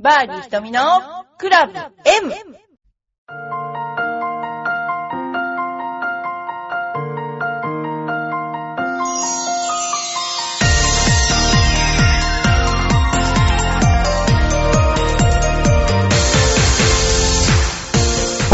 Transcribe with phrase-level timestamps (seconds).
[0.00, 0.80] バーディー瞳の
[1.38, 1.90] クラブ M!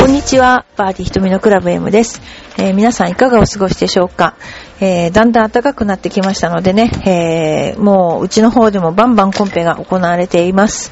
[0.01, 2.23] こんにちは、バーディー瞳のクラブ M です。
[2.57, 4.35] えー皆さんいかがお過ごしでしょうか、
[4.81, 10.91] えーだんだん暖かくなってきましたのでね、えーもううちの方でもバンバンコンペが行われています。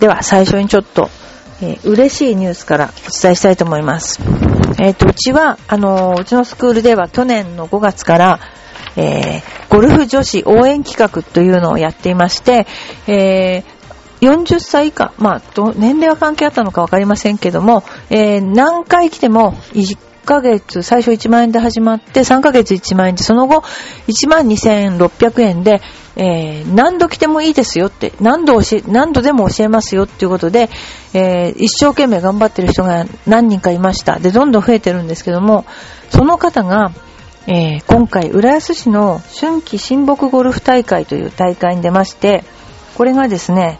[0.00, 1.08] では最初にちょっと、
[1.62, 4.20] えー嬉しいニュースからお伝えしたいと思います。
[4.78, 8.40] えっ、と、うちは、あのーうちのスクールでは去年の5月から、
[8.96, 12.66] えゴルフ女子応援企画というのをやっていまして、
[13.06, 13.64] え
[14.20, 15.42] 40歳以下、まあ、
[15.76, 23.62] 年齢は関係あったのかわかりませんけども、え何回来ても1ヶ月、最初1万円で始まって、3ヶ月1万円で、その後
[24.08, 25.80] 1万2600円で、
[26.16, 30.70] えー何度来てもいいですよって、何度教え、何度でも教えますよっていうことで、
[31.12, 34.18] えー一生懸命頑張ってる人が何人かいました。
[34.18, 35.66] で、どんどん増えてるんですけども、
[36.10, 36.90] その方が、
[37.46, 42.44] えー今回、浦安市の春季親睦ゴルフ大会という大会に出まして、
[42.96, 43.78] これがですね、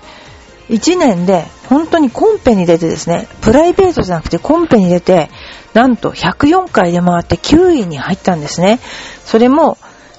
[0.69, 5.31] 1年で本当にコンペに出てですね、プライベートじゃなくてコンペに出て、
[5.75, 8.79] なんと104回で回って9位に入ったんですね。
[9.25, 9.79] それも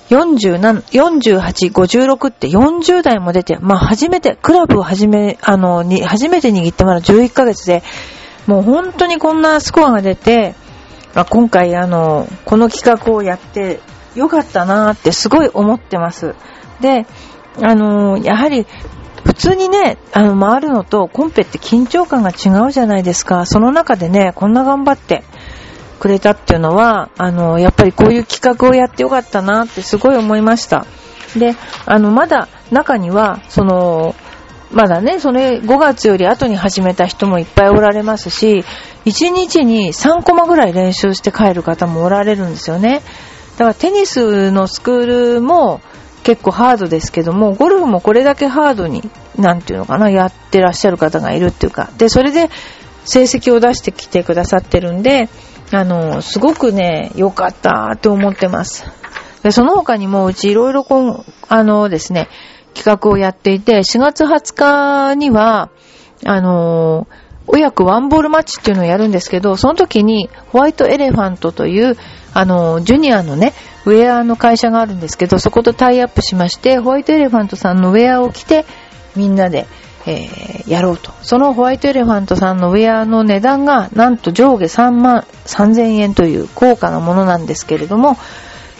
[0.09, 7.83] 47 48、56って40代も出て、まあ初めて、クラブを始め、あの、に、初めて握ってまだ11ヶ月で、
[8.45, 10.55] もう本当にこんなスコアが出て、
[11.13, 13.79] まあ、今回あの、この企画をやって
[14.15, 16.35] よかったなーってすごい思ってます。
[16.79, 17.05] で、
[17.61, 18.67] あのやはり
[19.25, 23.45] 普通にね、あの、回るのとコンペって緊張感が違うじゃないですか。
[23.45, 25.23] その中でね、こんな頑張って
[25.97, 30.85] くれたっていうのは、あの、やっぱりこういう企画をやってよかったなってすごい思いました。
[31.35, 34.15] で、あの、まだ中には、その、
[34.71, 38.63] まだね、それ5月より後に始めた人もいっぱいおられますし、
[39.05, 43.01] 1日に3コマぐらい練習して帰る方もおられるんですよね。
[43.57, 45.81] だからテニスのスクールも
[46.23, 52.49] 結構ハードですけども、ゴルフもこれだけハードに、なんていうのかな、やってらっしゃる方がいるっていうか、で、それで
[53.05, 55.29] 成績を出してきてくださってるんで、
[55.71, 58.85] あの、すごくね、良かったって思ってます。
[59.43, 62.29] で、その他にもうちいろいろこう、あのですね、
[62.73, 65.69] 企画をやっていて、4月20日には、
[66.25, 67.07] あの
[67.47, 71.97] 親子ワンボールマッチっていうのをやるんですけど、その時にホワイトエレファントという、
[72.33, 73.53] あの、ジュニアのね、
[73.85, 78.65] ウェアの会社があるんですけど、そことタイアップしまして、ホワイトエレファントさんのウェアを着て、
[79.15, 79.65] みんなで、
[80.07, 81.13] えーやろうと。
[81.21, 88.17] そのホワイトエレファントさんのウェアの値段が、なんと上下3万3000円という高価なものなんですけれども、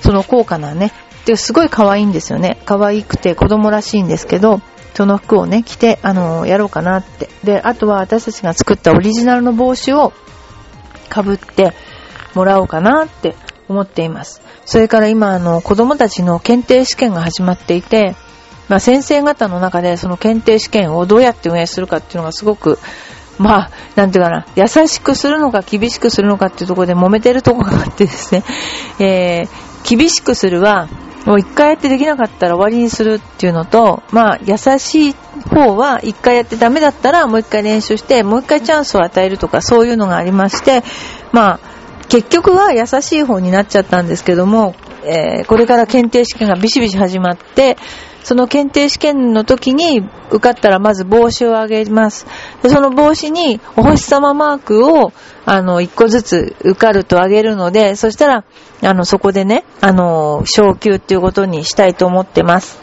[0.02, 0.92] その高価なね、
[1.26, 2.62] ですごい可愛いんですよね。
[2.66, 4.62] 可愛くて子供らしいんですけど、
[4.94, 7.30] その服をね、着て、あのやろうかなって。
[7.44, 10.12] で、あとは私たちが作ったオリジナルの帽子を
[11.14, 11.74] 被って
[12.34, 13.36] もらおうかなって
[13.70, 14.42] 思っています。
[14.66, 18.16] それから今、あの、子供たちの検定試験が始まっていて、
[18.70, 22.80] まあ、先生方の中でその検定試験をどうやって運営するかっていうのがすごく、
[23.38, 28.44] まあ、なんていうかな、優しくするのか厳しくするのかっていうところで揉めてるところがあってですね、
[29.00, 30.88] えー、厳しくするは、
[31.26, 35.16] もう一回やってできなかったら終わりにするっていうのと、まあ、優しい
[35.50, 40.84] 方は一回やってダメだったらもう一回練習して、もう一回チャンスを与えるとかそういうのがありまして、
[41.34, 41.60] まあ、
[42.08, 47.78] 結局は優しい方になっちゃったんですけども、えーこれから検定試験がビシビシ始まって、
[48.28, 52.28] その検定試験の時に受かったらまず帽子をあげます。
[52.62, 55.14] でその帽子にお星様マークを、
[55.46, 58.44] あの、一個ずつ受かるとあげるので、そしたら、
[58.84, 62.82] あの、そこでね、あの、昇級っていうことにしたいと思ってます。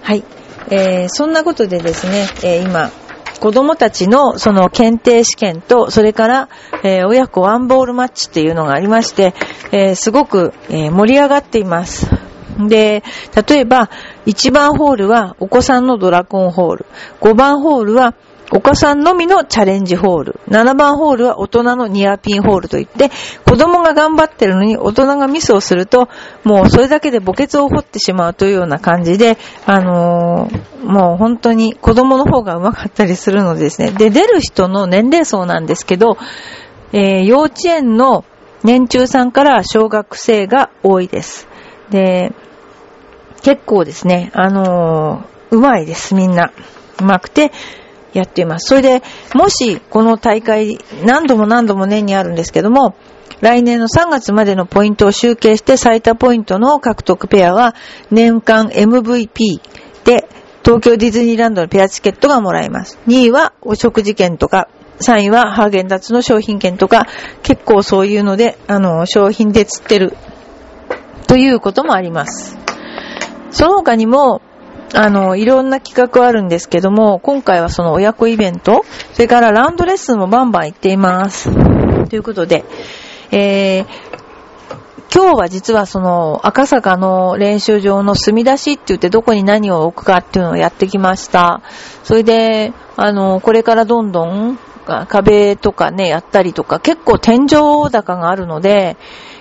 [0.00, 0.24] はい。
[0.70, 2.90] えーそんなことでですね、えー今、
[3.38, 6.48] 子供たちのその検定試験と、それから、
[6.82, 9.34] えー親子ワンボールマッチっていうのがありまして、
[9.70, 12.25] えーすごく、えー盛り上がっています。
[12.58, 13.02] で、
[13.48, 13.90] 例えば、
[14.26, 16.86] 1番ホールはお子さんのドラコンホール、
[17.20, 18.14] 5番ホールは
[18.52, 23.10] お子さんのみのチャレンジホール、7番ホールは大人のニアピンホールといって、
[23.44, 26.08] 子供が頑張ってるのに大人がミスをすると、
[26.44, 29.36] もうそれだけで墓穴を掘ってしまうというような感じで、
[29.66, 33.90] あのーもう本当に子供の方が上手かったりするのですね。
[33.90, 36.16] で、出る人の年齢層なんですけど、
[36.92, 38.24] えー幼稚園の
[38.62, 41.48] 年中さんから小学生が多いです。
[41.90, 42.32] で、
[43.46, 46.50] 結構ですね、あのーうまいです、みんな。
[47.00, 47.52] うまくて、
[48.12, 48.66] やっています。
[48.66, 49.02] それで、
[49.36, 52.96] もし、この大会、何度も何度も年にあるんですけども、
[53.40, 57.76] 来年の3月までのポイントを集計して最多ポイントの獲得ペアは
[58.10, 59.60] 年間 MVP
[60.04, 60.26] で
[60.64, 62.98] 東京ディズニーランドのペアチケットがもらえます。
[63.06, 64.68] 2位はお食事券とか、
[64.98, 67.06] 3位はハーゲンダッツの商品券とか、
[67.44, 70.16] 結構そういうので、あの、商品で釣ってる、
[71.28, 72.65] ということもあります。
[73.56, 74.42] その他にも、
[74.92, 81.48] あの、いろんな企画あるんですけども、今回はその親子イベント、それからランドレッスンもバンバン行っています。
[82.10, 82.66] ということで、
[83.30, 83.86] えー、
[85.10, 91.62] 今日は実はその赤坂の練習場の墨出しって言ってどこに何を置くかっていうのをやってきました。
[92.04, 94.58] それで、あの、これからどんどん
[95.08, 98.98] 壁とかね、やったりとか、結構天井高があるので、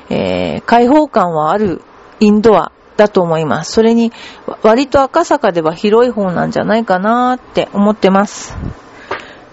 [0.10, 1.82] えー、開放感はある
[2.22, 3.72] インドアだと思います。
[3.72, 4.12] それに、
[4.62, 8.56] 割と赤坂では広い方なんじゃないかなって思ってます。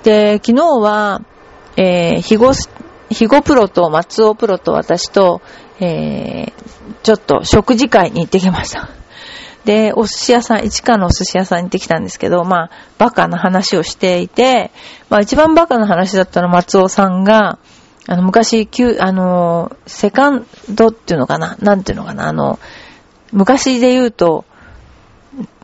[0.03, 1.23] で、昨日は、
[1.77, 2.53] えー、ひご、
[3.11, 5.41] ひごプロと松尾プロと私と、
[5.81, 6.53] えー、
[7.03, 8.91] ちょっと食事会に行ってきました。
[9.65, 14.73] で、お寿司屋さん、市川のお寿司屋さんに行ってきたんですけど、まあ、バカな話をしていて、
[15.09, 17.59] まあ一番バカな話だったのは松尾さんが、
[18.09, 22.59] あの、昔、旧、あの、セカンドっていうのかななんていうのかなあの、
[23.33, 24.45] 昔で言うと、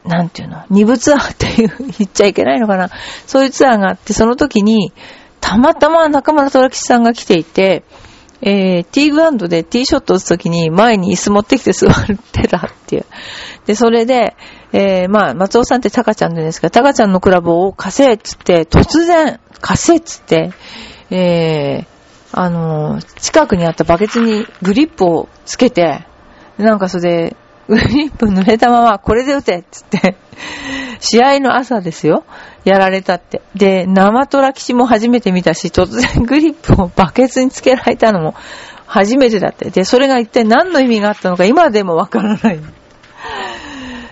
[0.05, 2.91] なんていうの二部ツアーっていう、 言っちゃいけないのかな
[3.26, 4.93] そういうツアーがあって、その時に、
[5.41, 7.85] たまたま中村虎吉さんが来ていて、
[8.41, 11.93] えー、ティーグランドでティーショット打つときに前に椅子持ってきて座っ
[12.32, 13.06] てたっていう。
[13.67, 14.37] で、それで、
[14.73, 20.53] えー、まあ、松尾さんってタカちゃんで言うんですが、タカちゃんのクラブを貸せっつって、突然、貸せっつって、
[21.11, 21.87] えー、
[22.32, 26.06] あのー、近くにあったバケツにグリップをつけて、
[26.59, 27.37] なんかそれで、
[27.69, 30.17] グリップ濡れたまま、これで打てっつって、
[31.00, 32.25] 試合の朝ですよ。
[32.65, 33.43] やられたって。
[33.55, 38.35] で、生トラ吉も初めて見たし、突然グリップをバケツにつけられたのも
[38.87, 39.70] 初めてだって。
[39.70, 42.59] で、それが一体何の意味があったのか今でもわからない。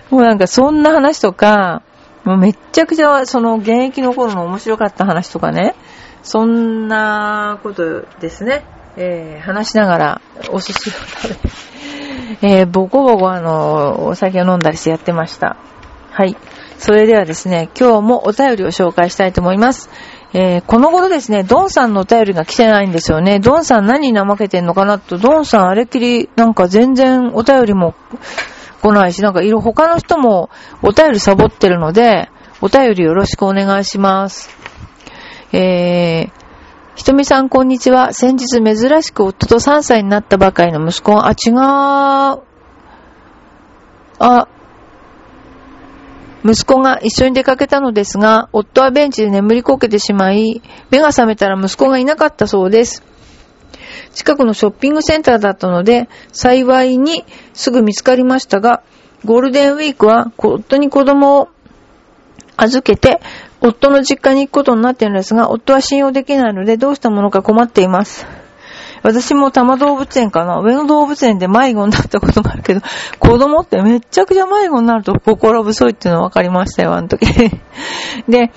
[0.09, 1.81] もうなんかそんな話とか、
[2.23, 5.75] もうめっちゃくちゃその現役の頃の面白かった話とかね、
[6.23, 8.63] そんなことですね。
[8.97, 10.21] えー、話しながら
[10.51, 11.35] お寿司を食べ、
[12.41, 15.57] えー、ボコボコあの、お酒を飲んだりしてやってました。
[16.11, 16.35] はい。
[16.77, 19.89] それではですね、今日もお便りを紹介したいと思います。
[20.33, 23.39] えー、この頃ですね、ドンさんのお便りが来てないんですよね。
[23.39, 27.95] ドンさん何怠けてんのかなと、ドンさんあれっきりなんか全然お便りも
[28.81, 30.49] 来ないし、なんかいろ、他の人も
[30.83, 32.29] お便りサボってるので、
[32.61, 34.49] お便りよろしくお願いします。
[35.53, 36.46] えー、
[36.97, 38.11] ひとみさんこんにちは。
[38.11, 42.41] 先日珍しく夫と3歳になったばかりの息子が、あ、違う。
[44.17, 44.47] あ、
[46.43, 53.03] 息子が一緒に出かけたのですが、夫はベンチで眠りこけてしまい、目が覚めたら息子がいなかったそうです。
[54.15, 58.81] 近くのショッピングセンターだったので、幸いにすぐ見つかりましたが、
[59.23, 61.49] ゴールデンウィークは夫に子供を
[62.57, 63.21] 預けて、
[63.61, 68.25] 夫の実家に行くことになっているんですが、夫は信用できないのでどうしたものか困っています。
[69.03, 72.81] 私も多摩動物園かな上野動物園で迷子になったことがあるけど、
[73.19, 77.25] 子供ってめちゃくちゃ迷子になると心細いっていうのは分かりましたよ、あの時。
[78.27, 78.51] で、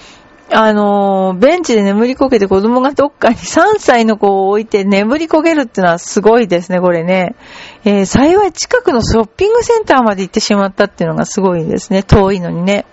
[0.53, 7.37] あのー、ベンチで眠りこけて子供がどっかに3歳の子を置いて眠りこけるっていうのはすごいですね、これね。
[7.85, 12.87] えー、幸い近くのショッピングセンターまで行ってしまったっていうのがすごいですね、遠いのにね。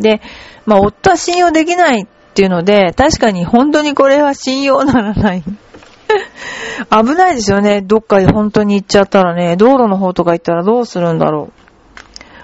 [0.00, 0.22] で、
[0.66, 5.42] まあ、夫は信用できないっていうので、確かに本当にこれは信用ならない。
[6.90, 7.80] 危ないですよね。
[7.82, 11.62] どっかに本当に行っちゃったらね、道路の方とか行ったらどうするんだろう。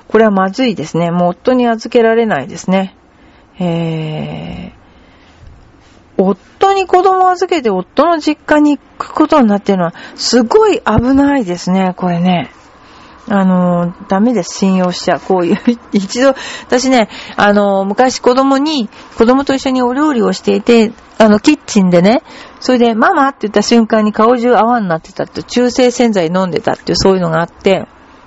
[0.09, 1.11] これはまずいですね。
[1.11, 2.95] もう夫に預けられないですね。
[3.61, 12.51] えー、夫に子供預けて夫の実家に行くことになってるのは、すごい危ないですね、これね。
[13.31, 15.21] あの、ダメです、信用しちゃう。
[15.21, 15.59] こういう、
[15.93, 16.35] 一度、
[16.67, 22.23] 私ね、あの、昔子供に、子供と一緒にお料理をしていて、あの、キッチンでね、
[22.61, 27.87] それで、ママって言った瞬間に顔中泡になってたって、中性洗剤飲んでたっていう、そういうのがあって、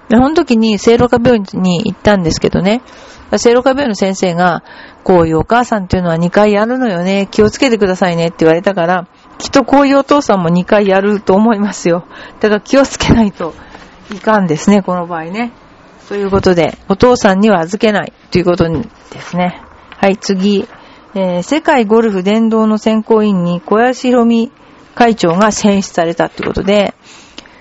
[0.10, 2.82] で、その時に、聖路加病院に行ったんですけどね、
[3.38, 4.64] 聖路加病院の先生が、
[5.04, 12.06] こういうお母さんっていうのは2回やるのよね、気をつけてくださいねって言われたから、きっとこういうお父さんも2回やると思いますよ。
[12.40, 13.56] だから気をつけないと
[14.14, 15.52] いかんですね、この場合ね。
[16.08, 19.62] ということで、お父さんには預けないということですね。
[19.98, 20.68] はい、次。
[21.14, 24.52] えー、世界ゴルフ殿堂の選考委員に小林博美
[24.96, 26.94] 会長が選出されたということで、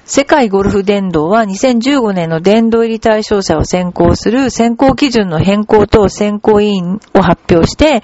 [0.04, 8.02] 世界ゴルフ殿堂は2015年の殿堂入り対象者を選考する選考基準の変更と選考委員を発表して、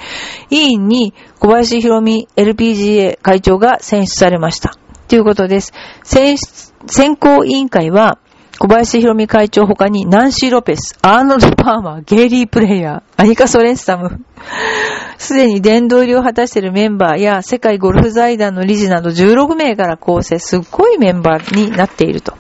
[0.50, 4.74] 委員に小林博美 LPGA 会長が選出されました。
[5.08, 5.72] ということです。
[6.04, 8.18] 選出選考委員会は、
[8.58, 14.25] 小林博美会長他にナンシー・ロペス、アーノルド・パーマー、ゲイリー・プレイヤー、アニカ・ソレンスタム、
[15.18, 22.34] すでに殿堂入りを果たしているメンバーや世界ゴルフ財団の理事など16名から構成、すっごいメンバーになっていると。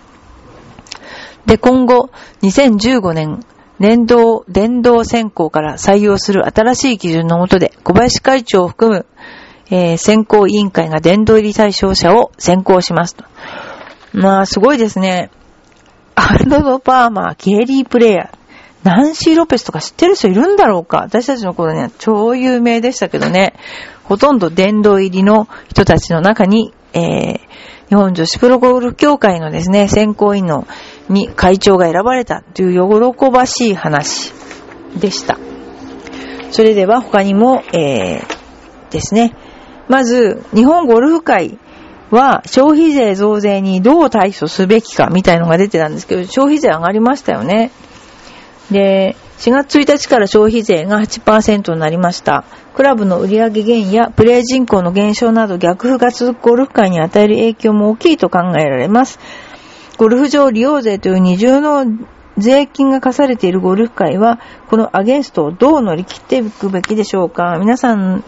[1.44, 2.10] で、今後、
[2.42, 3.40] 2015年、
[3.78, 9.06] 年度、電動選考から採用する新しい基準の下で、小林会長を含む、
[9.70, 13.24] えー、選考委員会が殿堂入り対象者を選考しますと。
[14.14, 15.30] まあ、すごいですね。
[16.16, 18.36] アルドド・パーマー、ゲイリー・プレイヤー、
[18.82, 20.98] ナンシー・ロペスとか知ってる人いるんだろうか？
[20.98, 23.54] 私たちの頃には超有名でしたけどね。
[24.04, 27.38] ほとんど殿堂入りの人たちの中に、えー、
[27.88, 30.66] 日本女子プロゴルフ協会のですね、選考委員の
[31.08, 34.32] に会長が選ばれたという喜ばしい話
[34.98, 35.38] でした。
[36.50, 39.36] それでは他にも、えー、ですね。
[39.88, 41.58] まず、日本ゴルフ会
[42.10, 47.70] は消費税増税にどう対処すべきかみたいのが出てたんですけど、消費税上がりましたよね。
[48.70, 52.44] で、4月1日から消費税が8%になりました。
[52.74, 59.18] クラブの売上減やプレイ人口の減少など逆風が続くゴルフ界に与える影響も大きいと考えられます。
[59.98, 61.84] ゴルフ場利用税という二重の
[62.38, 68.24] 税金が課されているゴルフ界は、このアゲンストをどう乗り切っていくべきでしょうか皆さん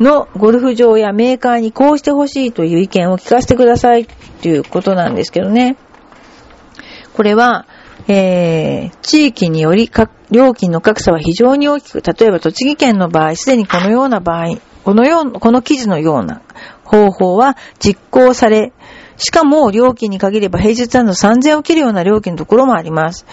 [0.00, 5.76] のゴルフ場やメーカーにこうしてほしいという意見を聞かせてくださいということなんですけどね。
[7.14, 7.66] これは、
[8.08, 9.90] えー、地域により
[10.30, 16.40] 料金の格差は非常に大きく、例えば栃木県の場合、すでにこのような場合、このよう、この記事のような
[16.84, 18.72] 方法は実行され、
[19.18, 23.26] しかも料金に限れば平日など3000を切るような料金のところもあります。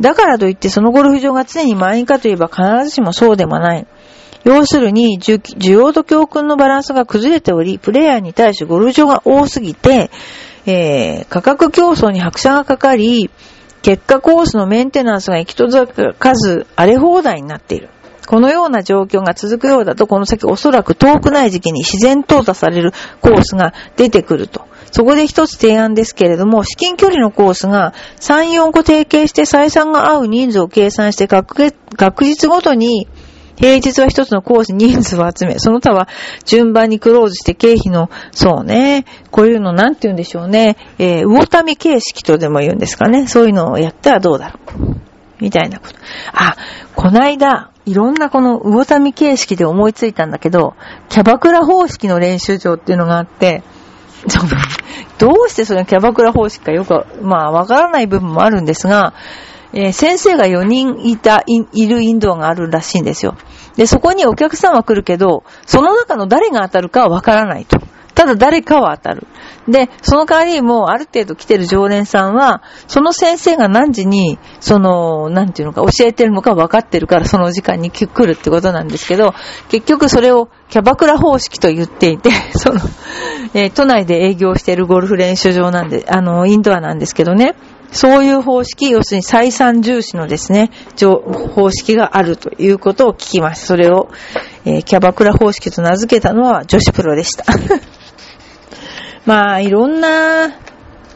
[0.00, 3.86] だからといってそのゴルフ場が常に満員かといえば必ずしもそうでもない。
[4.44, 10.10] 要するに、需要と教訓のバランスが崩れており、プレイヤーに対してゴルフ場が多すぎて、
[10.66, 13.30] えー、価格競争に拍車がかかり、
[13.82, 17.90] 結果コースのメンテナンスが行き届かず、荒れ放題になっている。
[18.26, 24.62] このような状況が続くようだと、この先おそらく遠くない時期に自然淘汰されるコースが出てくると。
[24.92, 33.08] そこで一つ提案ですけれども、至近距離のコースが3、4個提携して採算が合う人数を計算して学学日ごとに
[33.62, 36.08] 平日は一つのコースに人数を集め、その他は
[36.44, 43.28] 順番にクローズして経費の、そうね、こういうのなんて言うんでしょうね、えー、魚民形式とでも言うんですかね。
[43.28, 44.96] そういうのをやったらどうだろう。
[45.38, 45.94] みたいなこと。
[46.32, 46.56] あ、
[46.96, 50.74] こないだ、いろんなこの魚民形式で思いついたんだけど、
[51.08, 53.62] キャバクラ方式の練習場っていうのがあって、
[55.18, 59.14] どうしてそのキャバクラ方式かよく、まあわからない部分もあるんですが、
[59.72, 63.36] えー、先生が4人いたい、いるインドアがあるらしいんですよ。
[63.76, 67.80] で、そこにお客さんは来るけど、その中の誰が当たるかはわからないと。
[68.14, 69.26] ただ誰かは当たる。
[69.68, 79.34] で、その代わりにもうある程度来てる常連さんは、その先生が何時に、その、なんていうのか、教えてるのか分かってるからその時間に来るってことなんですけど、
[79.70, 82.80] 結局それをキャバクラ方式と言っていて、 その、
[83.54, 87.54] えー、都内で営業してるゴルフ練習場なんで、あの、インドアなんですけどね、
[87.92, 93.66] そういう方式、要するに採算重視のですね、方式があるということを聞きました。
[93.66, 94.08] それを、
[94.64, 97.44] えー、キャバクラ方式と名付けたのは女子プロでした。
[99.26, 100.56] まあ、いろんな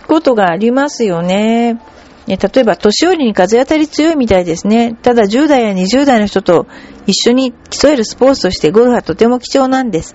[0.07, 1.81] ことがありますよね。
[2.27, 4.97] 例えば、年寄りに風当たり強いみたいですね。
[5.01, 6.67] ただ、10代や20代の人と
[7.07, 10.15] 一緒に競えるスポーツとしてゴルフはとても貴重なんです。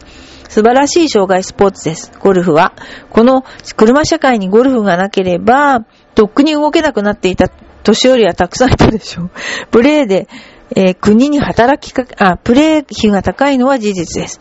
[0.50, 2.12] 素晴らしい障害スポーツです。
[2.20, 2.74] ゴルフは。
[3.10, 3.46] この
[3.78, 7.50] 車社会にゴルフがなければ、とっくに動けなくなっていた
[7.84, 9.30] 年寄りはたくさんいたでしょう。
[9.72, 10.28] プレーで、
[10.76, 14.40] えー、国に働きかけ、あ、プレー費が高いのは事実です。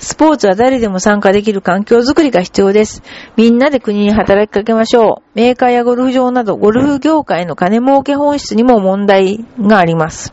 [0.00, 3.02] スポーツは誰でも参加できる環境づくりが必要です。
[3.36, 5.38] みんなで国に働きかけましょう。
[5.38, 10.32] メーカーやゴルフ場など、ゴルフ業界の金儲け本質にも問題があります。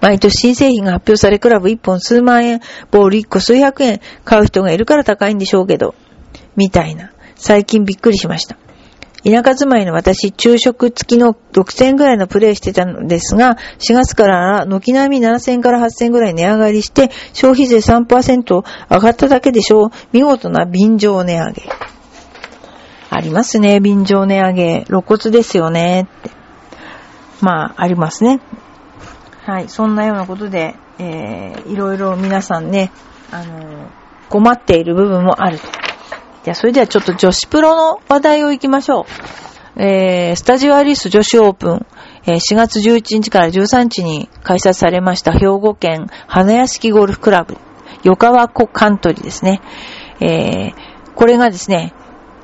[0.00, 5.94] 毎年新製品が発表され、クラブ1本数万円、ボール1個数百円買う人がいるから高いんでしょうけど、
[6.56, 7.12] みたいな。
[7.36, 8.56] 最近びっくりしました。
[9.24, 18.64] 田舎住まいの私、昼食付きの6000円ぐらいのプレイしてたのですが、4月から軒並み7000から8000円ぐらい値上がりして、消費税3%上
[19.00, 19.90] がっただけでしょう。
[20.12, 21.62] 見事な便乗値上げ。
[23.10, 24.84] ありますね、便乗値上げ。
[24.86, 26.08] 露骨ですよね。
[26.20, 26.30] って。
[27.40, 28.40] まあ、ありますね。
[29.44, 32.90] はい、そんなようなことで、えー、いろいろ皆さんね、
[33.30, 33.88] あのー、
[34.28, 35.81] 困っている部分もあると。
[36.44, 39.04] じゃあ、それではちょっと女子プロの話題を行きましょう。
[39.76, 41.86] えー、スタジオアリス女子オープン、
[42.26, 47.56] えー、4月11日から13日に開催されました兵庫県花屋敷ゴルフクラブ、
[48.02, 49.62] 横川湖カントリーですね。
[50.20, 50.74] えー、
[51.14, 51.94] これがですね、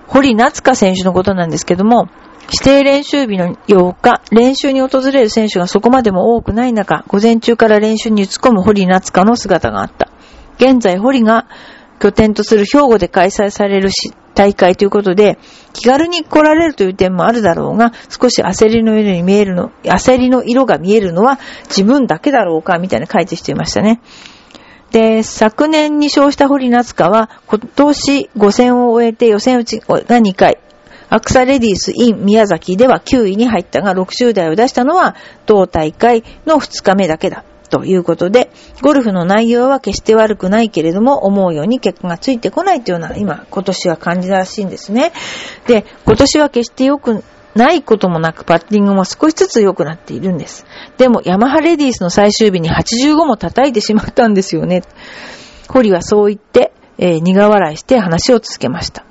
[0.06, 2.08] 堀夏香選手のことなんですけども、
[2.50, 10.08] 指定練習日の8日、練習に訪れる選手がそこまでも多くない中、午前中から練習に打ち込む堀夏香の姿があった。
[10.56, 11.46] 現在、堀が
[11.98, 15.36] 拠点とする兵庫で開催されるし大会ということで、
[15.72, 24.00] 気軽に来られるという点もあるだろうが、少し焦りの色に見えるの、焦りの色が見えるのは自分だけだろうか、みたいな書いてしていましたね。
[24.92, 30.58] で、昨年に勝した堀夏香は、今年5戦を終えて予選落ちが2回、
[31.10, 37.44] アクサレディース in 宮崎では9位に入ったが、60代を出したのは同大会の2日目だけだ。
[37.68, 38.50] ということで、
[38.82, 45.12] ゴルフの内容は決して悪くないけれども、思うように結果がついてこないというような、今、今年は感じたらしいんですね。
[45.66, 47.22] で、今年は決して良く
[47.54, 50.66] ないこともなく、パッティングも少しずつ良くなっているんです。
[50.96, 54.82] でも、ヤマハレディースの最終日に85も叩いてしまったんですよね。
[55.68, 59.04] 堀はそう言って、えー、苦笑いして話を続けました。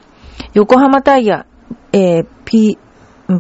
[0.54, 1.46] 横浜タイヤ、
[1.92, 2.78] えー、P、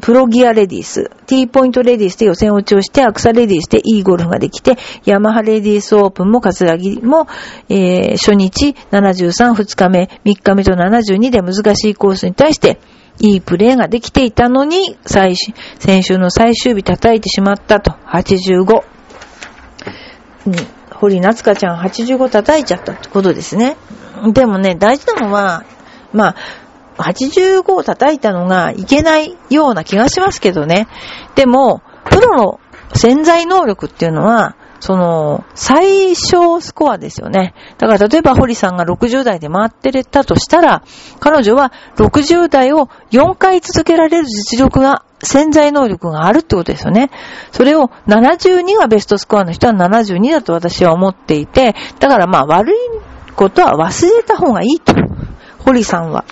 [0.01, 7.27] プロギアレディース、T ポイントレディースで予選落ちをして、アクサレディースでいいゴルフができて、ヤマハレディースオープンもカツラギも、
[7.69, 12.79] えー、初日73、2日目、3日目と72で難しいコースに対して、
[13.19, 18.83] いいプレーができていたのに、最終先週の最終日叩いてしまったと、85。
[20.47, 20.53] うん、
[20.91, 23.77] 堀夏香ちゃん85叩いちゃったってことですね。
[24.33, 25.63] でもね、大事なのは、
[26.13, 26.35] まあ、
[26.97, 30.87] 85を叩いたのがいけないような気がしますけどね。
[31.35, 32.59] でも、プロの
[32.95, 37.53] 潜在能力っていうのは、その、最小スコアですよね。
[37.77, 40.83] だから例えば堀さんが60代で回ってれたとしたら、
[41.19, 47.09] 彼女は60代を4回続けられる実力が、潜在能力があるってことですよね。
[47.51, 52.75] それを72がベストスコアの人は72だと私は思っていて、だからまあ悪い
[53.35, 54.93] ことは忘れた方がいいと。
[55.59, 56.23] 堀さんは。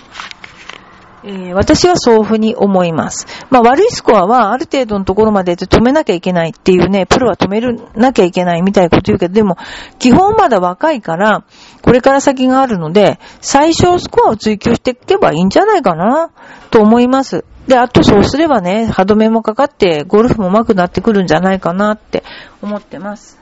[1.28, 3.26] え、私はそういうふうに思います。
[3.50, 9.56] まあ悪いスコアはある程度のところまでで止めなきゃいけないっていうね、プロは止めるなきゃいけないみたいなこと言うけど、でも
[9.98, 11.44] 基本まだ若いから、
[11.82, 16.30] これから先があるので、最小スコアを追求していけばいいんじゃないかな、
[16.70, 17.44] と思います。
[17.66, 22.22] で、あとそうすればね、歯止めもかかって、ゴルフも上手くなってくるんじゃないかなって
[22.62, 23.40] 思ってます。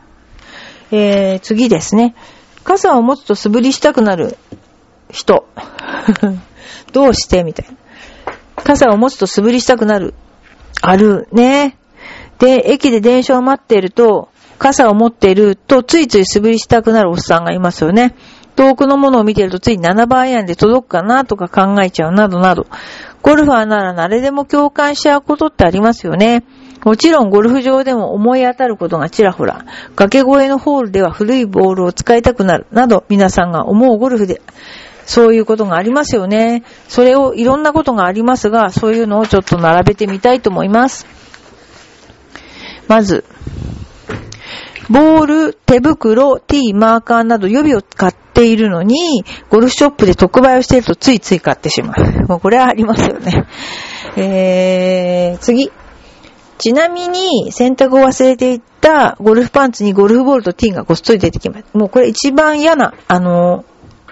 [0.90, 2.14] えー、次ですね。
[2.62, 4.38] 傘を持つと素振りしたくなる
[5.10, 5.46] 人。
[6.94, 7.44] どうして？
[7.44, 7.76] みたいな。
[8.62, 10.14] 傘を持つと素振りしたくなる。
[10.80, 11.76] あるね。
[12.38, 18.14] で、駅で電車を待っていると、傘を持っていると、ついつい素振りしたくなるおっさんがいますよね。
[18.56, 22.66] 遠くのものを見ているとつい7番アイアンで届くかなとか考えちゃうなどなど。
[23.22, 26.44] ゴルファーなら誰でも共感しちゃうことってありますよね。
[26.84, 29.64] もちろんゴルフ場でも思い当たることがちらほら。
[29.96, 32.66] 崖越えのホールでは古いボールを使いたくなる。
[32.70, 34.40] など皆さんが思うゴルフで
[35.06, 36.62] そういうことがありますよね。
[36.88, 41.06] それをいろんなことがありますが、そういうのをちょっと並べてみたいと思います。
[42.88, 43.24] まず、
[44.90, 52.26] ボール、手袋、T、マーカーなど予備を買っているのに、ゴルフショップで特売をしているとついつい買ってしまう。
[52.28, 53.46] もうこれはありますよね。
[54.16, 55.70] えー、次。
[56.58, 61.64] ちなみに、洗濯を忘れていたゴルフパンツにゴルフボールとティーがごっそり出てきます。
[61.72, 63.64] もうこれ一番嫌な、あの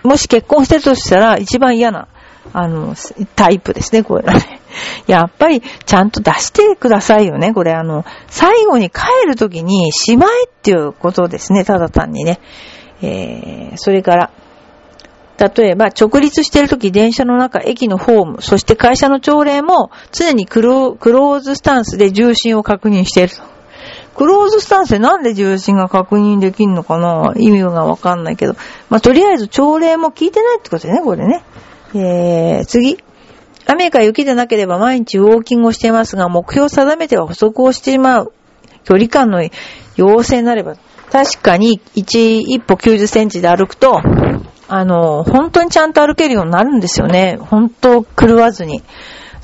[0.02, 2.08] もし結婚してるとしたら一番嫌な、
[2.52, 2.94] あの、
[3.36, 4.60] タイプですね、これはね。
[5.06, 12.40] やっぱり、ちゃんと出してくださいよね、これあの、最後に帰るときに、しまいっていうことですね、ただ単にね。
[13.02, 14.30] えー、それから、
[15.38, 23.51] 例えば、直立してるとき、電車の中、駅のホーム、そして会社の朝礼も、常にクローズスタンスで重心を確認していると。
[24.14, 27.32] クローズスタンスでなんで重心が確認できんのかな？
[27.36, 28.54] 意味がわかんないけど。
[28.90, 31.42] まあ、とりあえず朝礼も聞いてないってことよね、これね。
[31.94, 32.98] えー、次。
[33.66, 38.32] 雨か雪でなければ毎日ウォーキングをしていますが、目標を定めては補足をしてしまう。
[38.84, 39.42] 距離感の
[39.96, 40.74] 要請になれば、
[41.10, 44.00] 確かに1、一歩90センチで歩くと、
[44.68, 47.38] あの、本当にちゃんと歩けるようになるんですよね。
[47.38, 48.82] 本当狂わずに。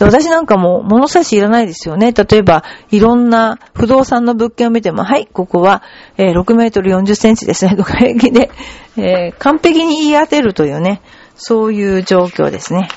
[0.05, 2.13] 私なんかも物差しいらないですよね。
[2.13, 5.83] 例えば、いろんな不動産の物件を見ても、はい、ここは、
[6.17, 8.51] えー、6メートル40センチですね、とか平気で、
[8.97, 11.03] えー、完璧に言い当てるというね、
[11.35, 12.89] そういう状況ですね。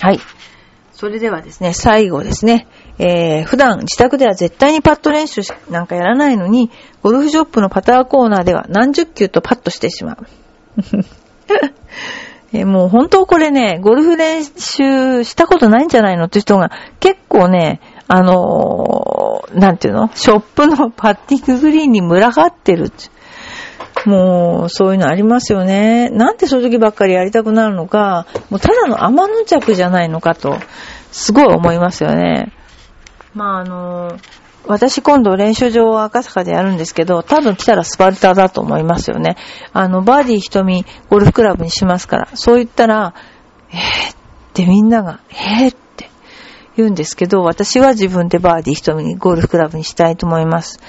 [0.00, 0.20] はい。
[0.92, 2.66] それではですね、最後ですね、
[2.98, 6.70] えー、普段自宅では絶対にパット練習なんかやらないのに、
[7.02, 10.26] ゴルフショップのパターコーナーでは何十球とパッとしてしまう。
[12.60, 20.10] えもう本当これね、ゴルフ練習したことないんじゃないのって人が結構ね、あのー、なんていうの？
[20.14, 22.92] ショップのパッティンググリーンに群がってる。
[24.04, 26.10] もう、そういうのありますよね。
[26.10, 30.56] なんでそういう時ばっかりやりたくなるのか、もうただの天の着じゃないのかと。
[31.10, 32.52] すごい思いますよね。
[33.34, 34.16] まああの、
[34.68, 39.36] 私今度練習場を赤坂でやるんですけど、多分来たらスパルタだと思いますよね。
[39.72, 43.14] あの、バーディー瞳ゴルフクラブにしますから、そう言ったら、
[43.70, 44.16] えーっ
[44.54, 46.10] てみんなが、えーって
[46.76, 50.80] 言うんですけど、私は自分でバーディー瞳ゴルフクラブにしたいと思います。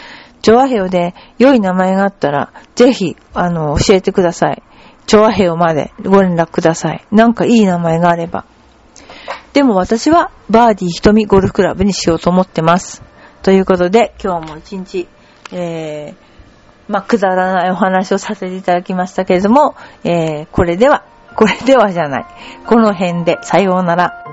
[0.41, 4.63] ジョアヘオで良い名前があったら、ぜひ、あの、教えてください。
[5.07, 7.05] ジョアヘオまでご連絡ください。
[7.11, 8.45] なんかいい名前があれば。
[9.53, 13.01] でも私はバーディー瞳ゴルフクラブにしようと思ってます。
[13.43, 15.07] ということで、今日も一日、
[15.51, 16.15] えー、
[16.87, 21.03] まあ、くだらないお話をさせていただきましたけれども、えー、これでは、
[21.35, 22.25] これではじゃない。
[22.65, 24.23] この辺で、さようなら。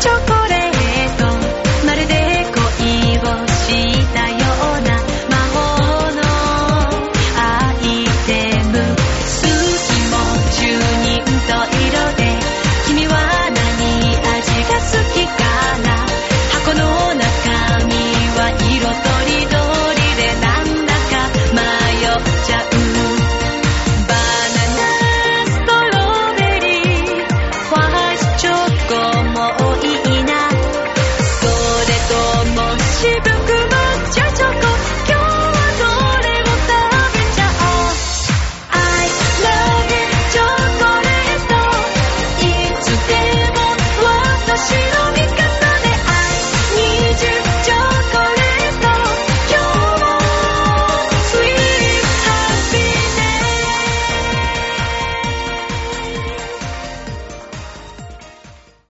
[0.00, 0.39] チョコ